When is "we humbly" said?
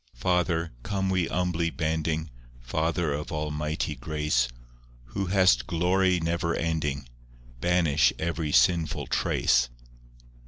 1.11-1.69